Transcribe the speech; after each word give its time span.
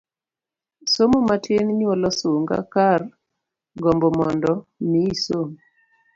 Somo 0.93 1.17
matin 1.29 1.65
nyuolo 1.79 2.09
sunga 2.19 2.57
kar 2.73 3.01
gombo 3.83 4.07
mondo 4.17 4.51
mi 4.89 4.99
isom. 5.13 5.47